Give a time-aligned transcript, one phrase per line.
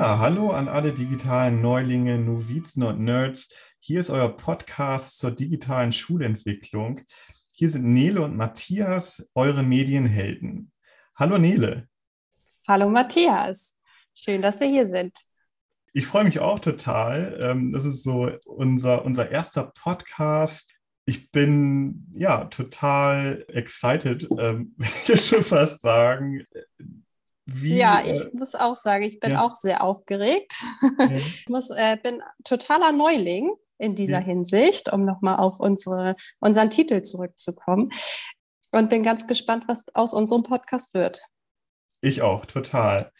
[0.00, 3.52] Ja, hallo an alle digitalen Neulinge, Novizen und Nerds.
[3.80, 7.00] Hier ist euer Podcast zur digitalen Schulentwicklung.
[7.56, 10.70] Hier sind Nele und Matthias, eure Medienhelden.
[11.16, 11.88] Hallo Nele.
[12.68, 13.80] Hallo Matthias.
[14.14, 15.18] Schön, dass wir hier sind.
[15.92, 17.36] Ich freue mich auch total.
[17.40, 20.74] Ähm, das ist so unser, unser erster Podcast.
[21.06, 26.46] Ich bin ja total excited, ähm, will ich schon fast sagen.
[27.50, 29.42] Wie, ja, ich äh, muss auch sagen, ich bin ja.
[29.42, 30.62] auch sehr aufgeregt.
[30.98, 31.10] Ja.
[31.14, 34.24] Ich muss, äh, bin totaler Neuling in dieser ja.
[34.24, 37.90] Hinsicht, um nochmal auf unsere, unseren Titel zurückzukommen.
[38.70, 41.22] Und bin ganz gespannt, was aus unserem Podcast wird.
[42.02, 43.12] Ich auch, total.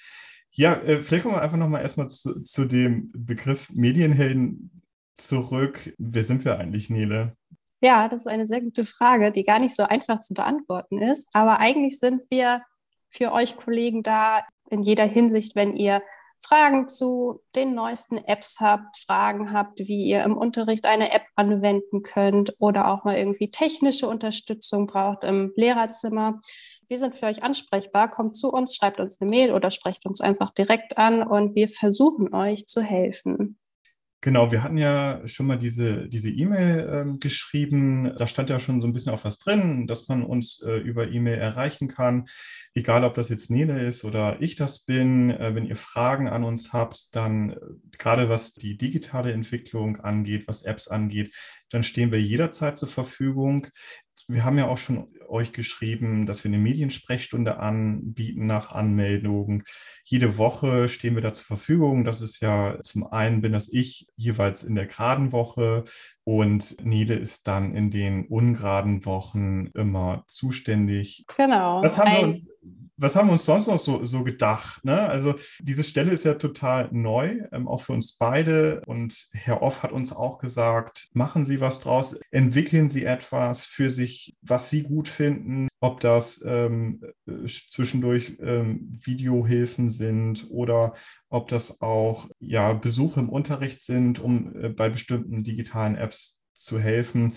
[0.50, 4.82] Ja, äh, vielleicht kommen wir einfach nochmal erstmal zu, zu dem Begriff Medienhelden
[5.14, 5.94] zurück.
[5.96, 7.34] Wer sind wir eigentlich, Nele?
[7.80, 11.28] Ja, das ist eine sehr gute Frage, die gar nicht so einfach zu beantworten ist.
[11.32, 12.62] Aber eigentlich sind wir
[13.10, 16.02] für euch Kollegen da in jeder Hinsicht, wenn ihr
[16.40, 22.02] Fragen zu den neuesten Apps habt, Fragen habt, wie ihr im Unterricht eine App anwenden
[22.02, 26.40] könnt oder auch mal irgendwie technische Unterstützung braucht im Lehrerzimmer.
[26.86, 28.08] Wir sind für euch ansprechbar.
[28.08, 31.68] Kommt zu uns, schreibt uns eine Mail oder sprecht uns einfach direkt an und wir
[31.68, 33.58] versuchen euch zu helfen.
[34.20, 38.14] Genau, wir hatten ja schon mal diese diese E-Mail ähm, geschrieben.
[38.16, 41.08] Da stand ja schon so ein bisschen auch was drin, dass man uns äh, über
[41.08, 42.26] E-Mail erreichen kann.
[42.74, 45.30] Egal, ob das jetzt Nele ist oder ich das bin.
[45.30, 47.56] Äh, wenn ihr Fragen an uns habt, dann äh,
[47.96, 51.32] gerade was die digitale Entwicklung angeht, was Apps angeht,
[51.70, 53.68] dann stehen wir jederzeit zur Verfügung.
[54.28, 59.62] Wir haben ja auch schon euch geschrieben, dass wir eine Mediensprechstunde anbieten nach Anmeldung.
[60.04, 62.04] Jede Woche stehen wir da zur Verfügung.
[62.04, 65.84] Das ist ja zum einen bin das ich jeweils in der geraden Woche
[66.24, 71.24] und Nele ist dann in den ungeraden Wochen immer zuständig.
[71.36, 71.82] Genau.
[71.82, 72.50] Das haben wir uns
[72.98, 74.84] was haben wir uns sonst noch so, so gedacht?
[74.84, 75.00] Ne?
[75.00, 78.82] Also diese Stelle ist ja total neu, ähm, auch für uns beide.
[78.86, 83.90] Und Herr Off hat uns auch gesagt, machen Sie was draus, entwickeln Sie etwas für
[83.90, 90.94] sich, was Sie gut finden, ob das ähm, äh, zwischendurch ähm, Videohilfen sind oder
[91.28, 96.80] ob das auch ja, Besuche im Unterricht sind, um äh, bei bestimmten digitalen Apps zu
[96.80, 97.34] helfen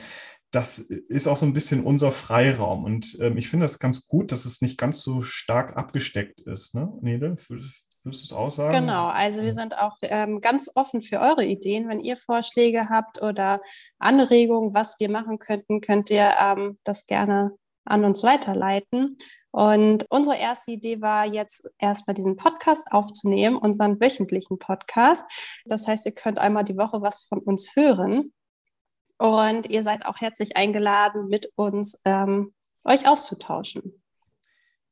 [0.51, 2.83] das ist auch so ein bisschen unser Freiraum.
[2.83, 6.75] Und ähm, ich finde das ganz gut, dass es nicht ganz so stark abgesteckt ist.
[6.75, 7.37] Ne, Nede?
[8.03, 8.75] Würdest du es auch sagen?
[8.75, 11.87] Genau, also wir sind auch ähm, ganz offen für eure Ideen.
[11.87, 13.61] Wenn ihr Vorschläge habt oder
[13.99, 17.51] Anregungen, was wir machen könnten, könnt ihr ähm, das gerne
[17.85, 19.17] an uns weiterleiten.
[19.51, 25.29] Und unsere erste Idee war jetzt erstmal diesen Podcast aufzunehmen, unseren wöchentlichen Podcast.
[25.65, 28.33] Das heißt, ihr könnt einmal die Woche was von uns hören.
[29.21, 34.01] Und ihr seid auch herzlich eingeladen, mit uns ähm, euch auszutauschen.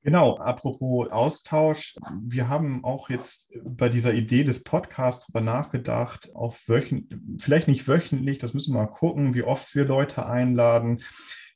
[0.03, 6.69] Genau, apropos Austausch, wir haben auch jetzt bei dieser Idee des Podcasts darüber nachgedacht, auf
[6.69, 11.01] wöchentlich, vielleicht nicht wöchentlich, das müssen wir mal gucken, wie oft wir Leute einladen.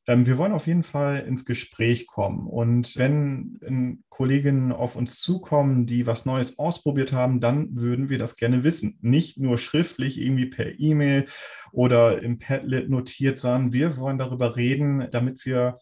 [0.05, 2.47] Ähm, wir wollen auf jeden Fall ins Gespräch kommen.
[2.47, 8.35] Und wenn Kolleginnen auf uns zukommen, die was Neues ausprobiert haben, dann würden wir das
[8.35, 8.97] gerne wissen.
[9.01, 11.25] Nicht nur schriftlich, irgendwie per E-Mail
[11.71, 15.77] oder im Padlet notiert, sondern wir wollen darüber reden, damit wir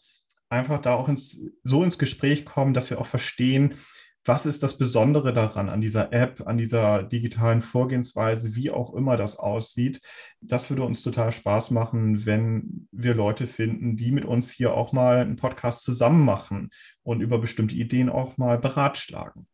[0.49, 3.73] einfach da auch ins, so ins Gespräch kommen, dass wir auch verstehen,
[4.25, 9.17] was ist das Besondere daran, an dieser App, an dieser digitalen Vorgehensweise, wie auch immer
[9.17, 9.99] das aussieht?
[10.41, 14.93] Das würde uns total Spaß machen, wenn wir Leute finden, die mit uns hier auch
[14.93, 16.69] mal einen Podcast zusammen machen
[17.03, 19.47] und über bestimmte Ideen auch mal beratschlagen.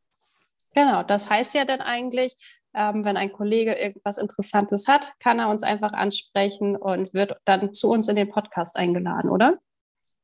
[0.73, 2.33] Genau, das heißt ja dann eigentlich,
[2.75, 7.73] ähm, wenn ein Kollege irgendwas Interessantes hat, kann er uns einfach ansprechen und wird dann
[7.73, 9.57] zu uns in den Podcast eingeladen, oder?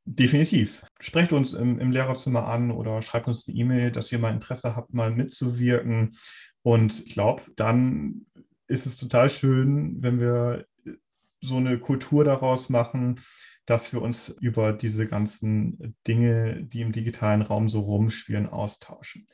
[0.06, 0.84] Definitiv.
[1.00, 4.76] Sprecht uns im, im Lehrerzimmer an oder schreibt uns eine E-Mail, dass ihr mal Interesse
[4.76, 6.10] habt, mal mitzuwirken.
[6.62, 8.26] Und ich glaube, dann
[8.68, 10.66] ist es total schön, wenn wir
[11.42, 13.20] so eine Kultur daraus machen,
[13.66, 19.26] dass wir uns über diese ganzen Dinge, die im digitalen Raum so rumspielen, austauschen.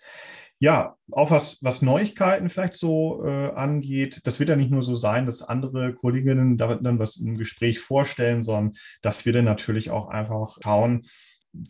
[0.62, 4.94] Ja, auch was, was Neuigkeiten vielleicht so äh, angeht, das wird ja nicht nur so
[4.94, 9.90] sein, dass andere Kolleginnen da dann was im Gespräch vorstellen, sondern dass wir dann natürlich
[9.90, 11.02] auch einfach schauen,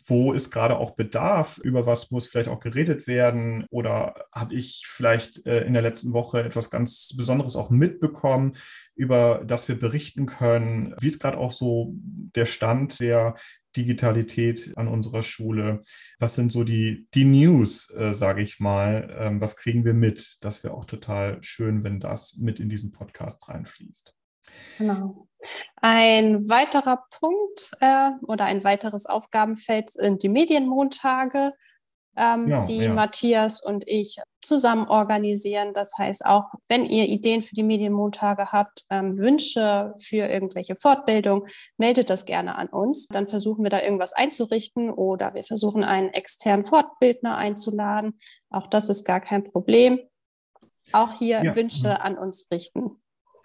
[0.06, 4.84] wo ist gerade auch Bedarf, über was muss vielleicht auch geredet werden oder habe ich
[4.86, 8.52] vielleicht äh, in der letzten Woche etwas ganz Besonderes auch mitbekommen,
[8.94, 10.94] über das wir berichten können.
[11.00, 13.36] Wie ist gerade auch so der Stand der
[13.76, 15.80] Digitalität an unserer Schule?
[16.18, 19.16] Was sind so die, die News, äh, sage ich mal?
[19.18, 20.38] Ähm, was kriegen wir mit?
[20.40, 24.14] Das wäre auch total schön, wenn das mit in diesen Podcast reinfließt.
[24.78, 25.28] Genau.
[25.76, 31.52] Ein weiterer Punkt äh, oder ein weiteres Aufgabenfeld sind die Medienmontage.
[32.16, 32.92] Ähm, ja, die ja.
[32.92, 35.72] Matthias und ich zusammen organisieren.
[35.74, 41.46] Das heißt, auch wenn ihr Ideen für die Medienmontage habt, ähm, Wünsche für irgendwelche Fortbildung,
[41.76, 43.06] meldet das gerne an uns.
[43.08, 48.18] Dann versuchen wir da irgendwas einzurichten oder wir versuchen einen externen Fortbildner einzuladen.
[48.50, 50.00] Auch das ist gar kein Problem.
[50.92, 51.54] Auch hier ja.
[51.54, 53.00] Wünsche an uns richten.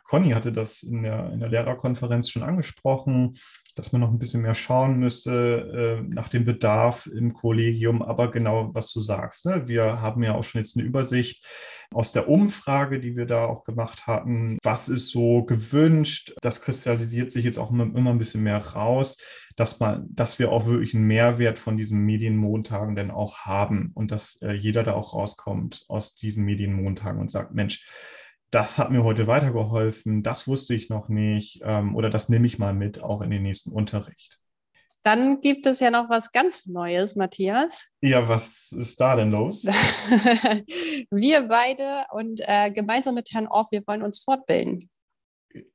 [0.06, 3.34] Conny hatte das in der, in der Lehrerkonferenz schon angesprochen,
[3.76, 8.04] dass man noch ein bisschen mehr schauen müsste äh, nach dem Bedarf im Kollegium.
[8.04, 9.68] Aber genau, was du sagst, ne?
[9.68, 11.44] wir haben ja auch schon jetzt eine Übersicht
[11.92, 14.60] aus der Umfrage, die wir da auch gemacht hatten.
[14.64, 16.36] Was ist so gewünscht?
[16.42, 19.18] Das kristallisiert sich jetzt auch immer, immer ein bisschen mehr raus,
[19.56, 24.12] dass man, dass wir auch wirklich einen Mehrwert von diesen Medienmontagen denn auch haben und
[24.12, 27.86] dass äh, jeder da auch rauskommt aus diesen Medienmontagen und sagt, Mensch,
[28.56, 32.58] das hat mir heute weitergeholfen, das wusste ich noch nicht ähm, oder das nehme ich
[32.58, 34.40] mal mit auch in den nächsten Unterricht.
[35.04, 37.92] Dann gibt es ja noch was ganz Neues, Matthias.
[38.00, 39.66] Ja, was ist da denn los?
[41.12, 44.90] wir beide und äh, gemeinsam mit Herrn Orff, wir wollen uns fortbilden.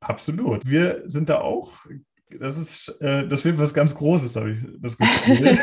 [0.01, 0.69] Absolut.
[0.69, 1.85] Wir sind da auch.
[2.39, 5.59] Das ist, äh, das wird was ganz Großes, habe ich das Gefühl.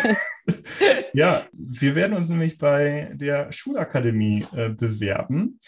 [1.13, 5.59] ja, wir werden uns nämlich bei der Schulakademie äh, bewerben.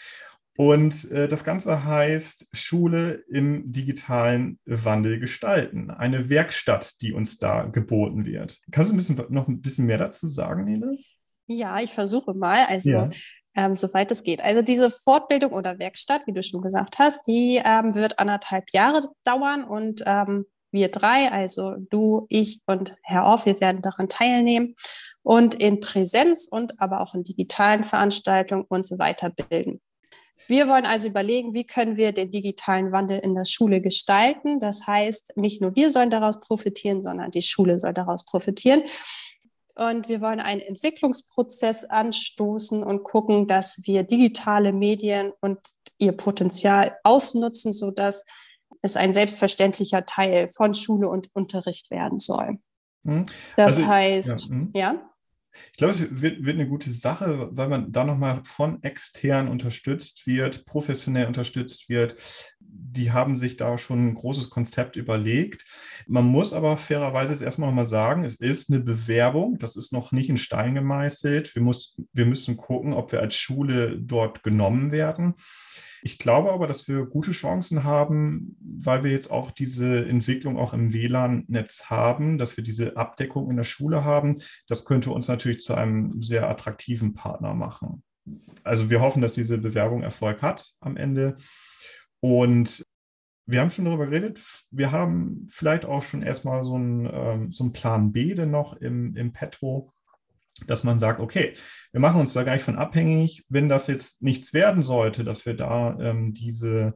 [0.60, 5.90] Und äh, das Ganze heißt Schule im digitalen Wandel gestalten.
[5.90, 8.58] Eine Werkstatt, die uns da geboten wird.
[8.70, 10.98] Kannst du ein bisschen, noch ein bisschen mehr dazu sagen, Nele?
[11.46, 12.66] Ja, ich versuche mal.
[12.68, 13.08] Also ja.
[13.56, 14.42] Ähm, soweit es geht.
[14.42, 19.08] Also diese Fortbildung oder Werkstatt, wie du schon gesagt hast, die ähm, wird anderthalb Jahre
[19.24, 24.74] dauern und ähm, wir drei, also du, ich und Herr Orff, wir werden daran teilnehmen
[25.22, 29.80] und in Präsenz und aber auch in digitalen Veranstaltungen uns weiterbilden.
[30.48, 34.58] Wir wollen also überlegen, wie können wir den digitalen Wandel in der Schule gestalten.
[34.58, 38.82] Das heißt, nicht nur wir sollen daraus profitieren, sondern die Schule soll daraus profitieren.
[39.76, 45.58] Und wir wollen einen Entwicklungsprozess anstoßen und gucken, dass wir digitale Medien und
[45.98, 48.24] ihr Potenzial ausnutzen, sodass
[48.82, 52.58] es ein selbstverständlicher Teil von Schule und Unterricht werden soll.
[53.04, 53.26] Hm.
[53.56, 54.48] Das also, heißt, ja.
[54.48, 54.70] Hm.
[54.74, 55.09] ja.
[55.72, 60.26] Ich glaube, es wird, wird, eine gute Sache, weil man da nochmal von extern unterstützt
[60.26, 62.16] wird, professionell unterstützt wird.
[62.72, 65.64] Die haben sich da schon ein großes Konzept überlegt.
[66.06, 70.12] Man muss aber fairerweise jetzt erstmal nochmal sagen, es ist eine Bewerbung, das ist noch
[70.12, 71.54] nicht in Stein gemeißelt.
[71.54, 75.34] Wir, muss, wir müssen gucken, ob wir als Schule dort genommen werden.
[76.02, 80.72] Ich glaube aber, dass wir gute Chancen haben, weil wir jetzt auch diese Entwicklung auch
[80.72, 84.40] im WLAN-Netz haben, dass wir diese Abdeckung in der Schule haben.
[84.66, 88.02] Das könnte uns natürlich zu einem sehr attraktiven Partner machen.
[88.64, 91.36] Also wir hoffen, dass diese Bewerbung Erfolg hat am Ende.
[92.20, 92.84] Und
[93.46, 94.40] wir haben schon darüber geredet.
[94.70, 98.74] Wir haben vielleicht auch schon erstmal so einen, ähm, so einen Plan B denn noch
[98.74, 99.92] im, im Petro
[100.66, 101.54] dass man sagt, okay,
[101.92, 105.46] wir machen uns da gar nicht von abhängig, wenn das jetzt nichts werden sollte, dass
[105.46, 106.94] wir da ähm, diese,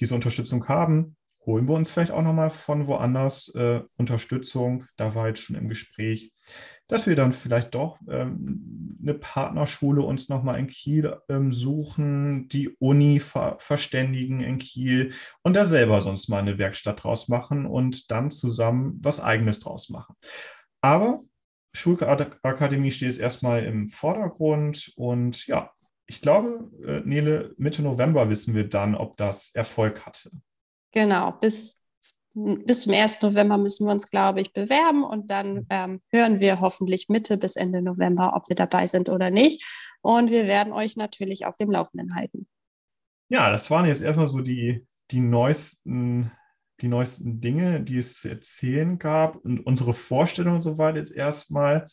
[0.00, 1.16] diese Unterstützung haben,
[1.46, 4.86] holen wir uns vielleicht auch nochmal von woanders äh, Unterstützung.
[4.96, 6.32] Da war jetzt schon im Gespräch,
[6.88, 12.70] dass wir dann vielleicht doch ähm, eine Partnerschule uns nochmal in Kiel ähm, suchen, die
[12.78, 18.10] Uni ver verständigen in Kiel und da selber sonst mal eine Werkstatt draus machen und
[18.10, 20.14] dann zusammen was eigenes draus machen.
[20.80, 21.22] Aber
[21.74, 25.70] Schulakademie steht jetzt erstmal im Vordergrund und ja,
[26.06, 30.30] ich glaube, äh, Nele, Mitte November wissen wir dann, ob das Erfolg hatte.
[30.92, 31.82] Genau, bis,
[32.34, 33.22] bis zum 1.
[33.22, 37.56] November müssen wir uns, glaube ich, bewerben und dann ähm, hören wir hoffentlich Mitte bis
[37.56, 39.64] Ende November, ob wir dabei sind oder nicht.
[40.02, 42.46] Und wir werden euch natürlich auf dem Laufenden halten.
[43.28, 46.32] Ja, das waren jetzt erstmal so die, die neuesten
[46.80, 51.86] die neuesten Dinge, die es zu erzählen gab und unsere Vorstellung soweit jetzt erstmal.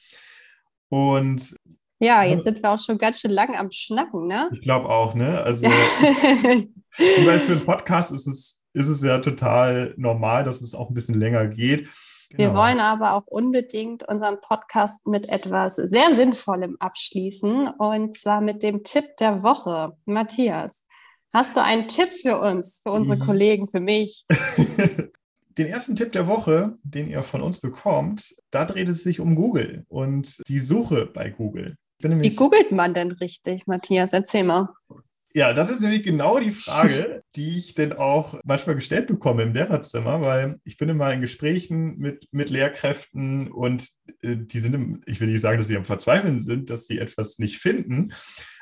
[0.90, 1.56] Und
[2.00, 4.50] ja, jetzt sind wir auch schon ganz schön lang am Schnacken, ne?
[4.54, 5.42] Ich glaube auch, ne?
[5.44, 5.70] Also
[6.90, 11.20] für einen Podcast ist es, ist es ja total normal, dass es auch ein bisschen
[11.20, 11.90] länger geht.
[12.30, 12.40] Genau.
[12.40, 18.64] Wir wollen aber auch unbedingt unseren Podcast mit etwas sehr Sinnvollem abschließen und zwar mit
[18.64, 19.98] dem Tipp der Woche.
[20.06, 20.86] Matthias,
[21.34, 23.26] Hast du einen Tipp für uns, für unsere mhm.
[23.26, 24.26] Kollegen, für mich?
[25.58, 29.36] Den ersten Tipp der Woche, den ihr von uns bekommt, da dreht es sich um
[29.36, 31.76] Google und die Suche bei Google.
[32.00, 34.14] Wie googelt man denn richtig, Matthias?
[34.14, 34.70] Erzähl mal.
[35.34, 39.54] Ja, das ist nämlich genau die Frage, die ich denn auch manchmal gestellt bekomme im
[39.54, 43.88] Lehrerzimmer, weil ich bin immer in Gesprächen mit, mit Lehrkräften und
[44.22, 47.40] äh, die sind, ich will nicht sagen, dass sie am Verzweifeln sind, dass sie etwas
[47.40, 48.14] nicht finden,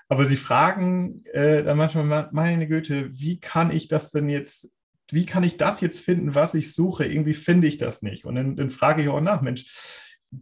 [0.09, 4.73] aber sie fragen äh, dann manchmal, meine Güte, wie kann ich das denn jetzt,
[5.11, 7.05] wie kann ich das jetzt finden, was ich suche?
[7.05, 8.25] Irgendwie finde ich das nicht.
[8.25, 9.65] Und dann, dann frage ich auch nach, Mensch,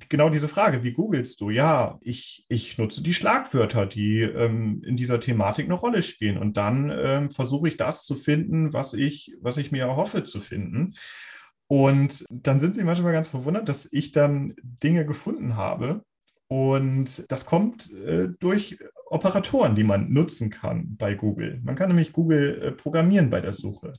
[0.10, 1.50] genau diese Frage, wie googelst du?
[1.50, 6.38] Ja, ich, ich nutze die Schlagwörter, die ähm, in dieser Thematik eine Rolle spielen.
[6.38, 10.40] Und dann ähm, versuche ich das zu finden, was ich, was ich mir erhoffe zu
[10.40, 10.94] finden.
[11.68, 16.04] Und dann sind sie manchmal ganz verwundert, dass ich dann Dinge gefunden habe.
[16.48, 18.80] Und das kommt äh, durch
[19.10, 21.60] Operatoren, die man nutzen kann bei Google.
[21.64, 23.94] Man kann nämlich Google äh, programmieren bei der Suche.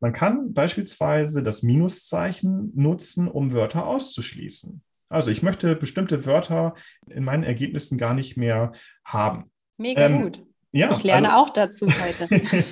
[0.00, 4.82] Man kann beispielsweise das Minuszeichen nutzen, um Wörter auszuschließen.
[5.14, 6.74] Also ich möchte bestimmte Wörter
[7.08, 8.72] in meinen Ergebnissen gar nicht mehr
[9.04, 9.50] haben.
[9.76, 10.44] Mega ähm, gut.
[10.72, 12.28] Ja, ich lerne also, auch dazu heute.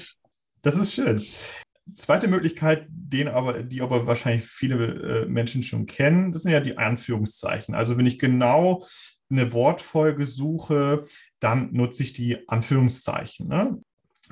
[0.62, 1.22] das ist schön.
[1.94, 6.61] Zweite Möglichkeit, den aber, die aber wahrscheinlich viele äh, Menschen schon kennen, das sind ja
[6.61, 7.75] die Anführungszeichen.
[7.75, 8.84] Also wenn ich genau
[9.30, 11.04] eine Wortfolge suche,
[11.40, 13.49] dann nutze ich die Anführungszeichen.
[13.49, 13.80] Ne?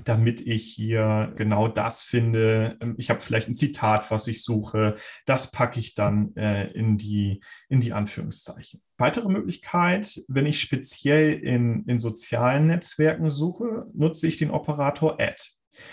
[0.04, 2.76] Damit ich hier genau das finde.
[2.80, 4.97] Ähm, ich habe vielleicht ein Zitat, was ich suche.
[5.26, 8.82] Das packe ich dann äh, in, die, in die Anführungszeichen.
[8.99, 15.42] Weitere Möglichkeit, wenn ich speziell in, in sozialen Netzwerken suche, nutze ich den Operator Add.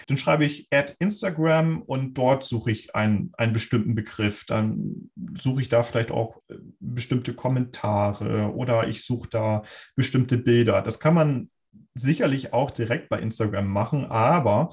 [0.07, 4.45] Dann schreibe ich Add Instagram und dort suche ich einen, einen bestimmten Begriff.
[4.45, 9.61] Dann suche ich da vielleicht auch äh, bestimmte Kommentare oder ich suche da
[9.95, 10.81] bestimmte Bilder.
[10.81, 11.49] Das kann man
[11.99, 14.69] sicherlich auch direkt bei Instagram machen, aber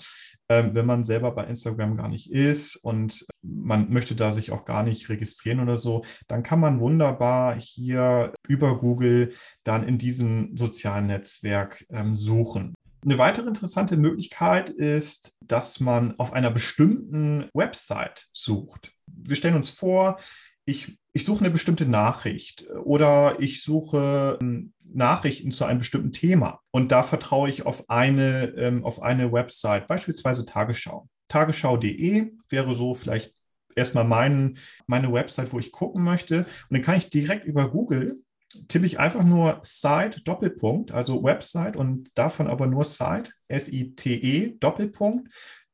[0.48, 4.64] äh, wenn man selber bei Instagram gar nicht ist und man möchte da sich auch
[4.64, 10.56] gar nicht registrieren oder so, dann kann man wunderbar hier über Google dann in diesem
[10.56, 12.74] sozialen Netzwerk ähm, suchen.
[13.04, 18.92] Eine weitere interessante Möglichkeit ist, dass man auf einer bestimmten Website sucht.
[19.06, 20.18] Wir stellen uns vor,
[20.64, 26.60] ich, ich suche eine bestimmte Nachricht oder ich suche ähm, Nachrichten zu einem bestimmten Thema.
[26.72, 31.08] Und da vertraue ich auf eine, ähm, auf eine Website, beispielsweise Tagesschau.
[31.28, 33.32] Tagesschau.de wäre so vielleicht
[33.76, 36.40] erstmal mein, meine Website, wo ich gucken möchte.
[36.40, 38.20] Und dann kann ich direkt über Google
[38.68, 45.28] tippe ich einfach nur Site Doppelpunkt, also Website und davon aber nur Site, S-I-T-E Doppelpunkt,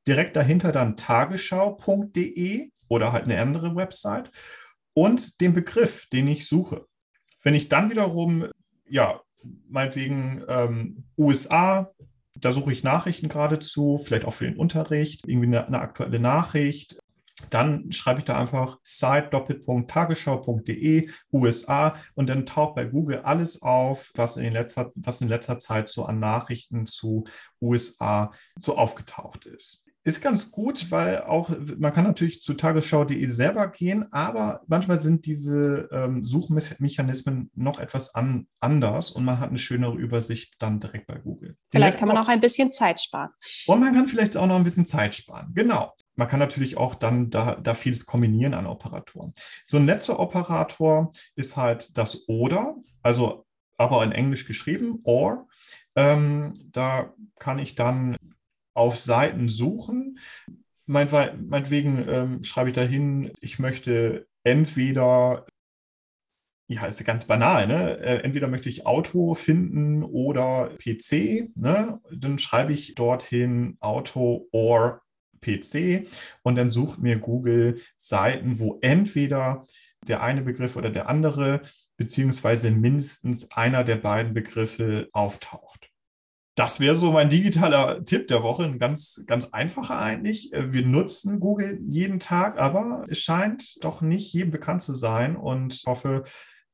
[0.07, 4.31] direkt dahinter dann tagesschau.de oder halt eine andere Website
[5.01, 6.85] und den Begriff, den ich suche.
[7.43, 8.49] Wenn ich dann wiederum
[8.87, 9.23] ja,
[9.67, 11.91] meinetwegen ähm, USA,
[12.35, 16.99] da suche ich Nachrichten geradezu, vielleicht auch für den Unterricht, irgendwie eine, eine aktuelle Nachricht.
[17.49, 24.37] Dann schreibe ich da einfach site-tagesschau.de USA und dann taucht bei Google alles auf, was
[24.37, 27.25] in, letzter, was in letzter Zeit so an Nachrichten zu
[27.63, 33.69] USA so aufgetaucht ist ist ganz gut, weil auch, man kann natürlich zu tagesschau.de selber
[33.69, 39.59] gehen, aber manchmal sind diese ähm, Suchmechanismen noch etwas an, anders und man hat eine
[39.59, 41.57] schönere Übersicht dann direkt bei Google.
[41.71, 43.31] Vielleicht kann man auch ein bisschen Zeit sparen.
[43.67, 45.93] Und man kann vielleicht auch noch ein bisschen Zeit sparen, genau.
[46.15, 49.33] Man kann natürlich auch dann da, da vieles kombinieren an Operatoren.
[49.65, 55.49] So ein letzter Operator ist halt das Oder, also aber in Englisch geschrieben, or.
[55.97, 58.17] Ähm, da kann ich dann
[58.75, 60.19] auf Seiten suchen.
[60.87, 65.47] meinetwegen ähm, schreibe ich dahin, ich möchte entweder,
[66.69, 67.99] ja, ist ganz banal, ne?
[67.99, 72.01] Äh, entweder möchte ich Auto finden oder PC, ne?
[72.13, 75.03] Dann schreibe ich dorthin Auto or
[75.41, 76.07] PC
[76.43, 79.63] und dann sucht mir Google Seiten, wo entweder
[80.07, 81.63] der eine Begriff oder der andere,
[81.97, 85.90] beziehungsweise mindestens einer der beiden Begriffe auftaucht
[86.61, 88.65] das wäre so mein digitaler Tipp der Woche.
[88.65, 90.53] Ein ganz, ganz einfacher eigentlich.
[90.53, 95.37] Äh, wir nutzen Google jeden Tag, aber es scheint doch nicht jedem bekannt zu sein
[95.37, 96.23] und hoffe,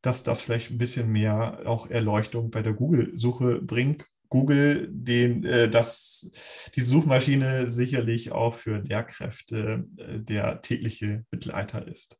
[0.02, 4.04] dass das vielleicht ein bisschen mehr auch Erleuchtung bei der Google-Suche bringt.
[4.28, 6.32] Google, den, äh, dass
[6.74, 12.18] die Suchmaschine sicherlich auch für Lehrkräfte äh, der tägliche Begleiter ist.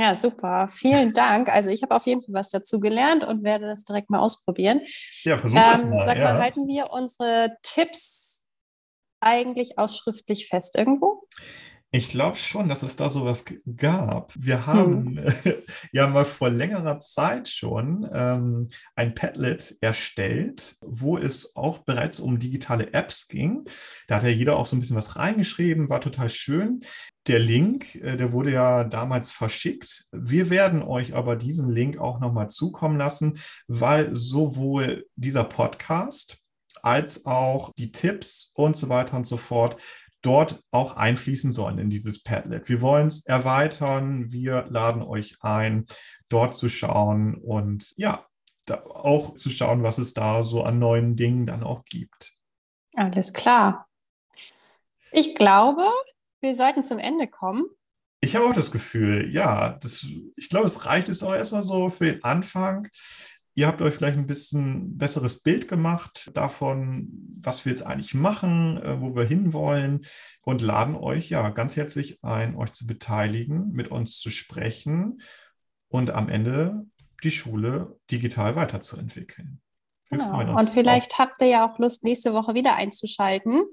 [0.00, 0.70] Ja, super.
[0.72, 1.50] Vielen Dank.
[1.50, 4.80] Also ich habe auf jeden Fall was dazu gelernt und werde das direkt mal ausprobieren.
[5.24, 6.06] Ja, versuch das ähm, mal.
[6.06, 6.24] Sag ja.
[6.24, 8.46] mal, halten wir unsere Tipps
[9.20, 11.28] eigentlich auch schriftlich fest irgendwo?
[11.92, 13.44] Ich glaube schon, dass es da sowas
[13.76, 14.32] gab.
[14.36, 15.54] Wir haben hm.
[15.92, 22.38] ja mal vor längerer Zeit schon ähm, ein Padlet erstellt, wo es auch bereits um
[22.38, 23.64] digitale Apps ging.
[24.06, 26.78] Da hat ja jeder auch so ein bisschen was reingeschrieben, war total schön.
[27.26, 30.04] Der Link, äh, der wurde ja damals verschickt.
[30.12, 36.38] Wir werden euch aber diesen Link auch nochmal zukommen lassen, weil sowohl dieser Podcast
[36.82, 39.76] als auch die Tipps und so weiter und so fort
[40.22, 42.68] dort auch einfließen sollen in dieses Padlet.
[42.68, 44.30] Wir wollen es erweitern.
[44.30, 45.84] Wir laden euch ein,
[46.28, 48.26] dort zu schauen und ja,
[48.70, 52.34] auch zu schauen, was es da so an neuen Dingen dann auch gibt.
[52.94, 53.88] Alles klar.
[55.12, 55.82] Ich glaube,
[56.40, 57.64] wir sollten zum Ende kommen.
[58.20, 61.88] Ich habe auch das Gefühl, ja, das, ich glaube, es reicht jetzt auch erstmal so
[61.88, 62.88] für den Anfang.
[63.54, 67.08] Ihr habt euch vielleicht ein bisschen besseres Bild gemacht davon,
[67.40, 70.06] was wir jetzt eigentlich machen, äh, wo wir hinwollen
[70.42, 75.20] und laden euch ja ganz herzlich ein, euch zu beteiligen, mit uns zu sprechen
[75.88, 76.86] und am Ende
[77.22, 79.60] die Schule digital weiterzuentwickeln.
[80.10, 80.58] genau.
[80.58, 81.18] Und vielleicht auch.
[81.18, 83.64] habt ihr ja auch Lust, nächste Woche wieder einzuschalten,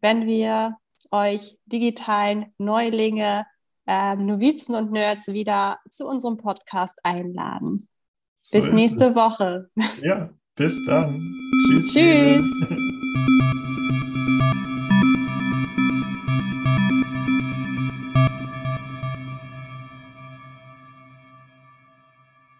[0.00, 0.76] wenn wir
[1.10, 3.46] euch digitalen Neulinge,
[3.86, 7.87] äh, Novizen und Nerds wieder zu unserem Podcast einladen.
[8.50, 9.14] So bis nächste es.
[9.14, 9.68] Woche.
[10.02, 11.20] Ja, bis dann.
[11.66, 11.92] Tschüss.
[11.92, 12.78] Tschüss.